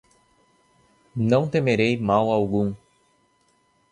não 1.15 1.47
temerei 1.47 1.95
mal 1.95 2.31
algum. 2.31 2.73